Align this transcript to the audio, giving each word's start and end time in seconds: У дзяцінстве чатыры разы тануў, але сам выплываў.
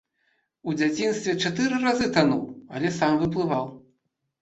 У 0.69 0.73
дзяцінстве 0.79 1.35
чатыры 1.45 1.83
разы 1.85 2.09
тануў, 2.19 2.43
але 2.75 2.87
сам 2.99 3.25
выплываў. 3.25 3.73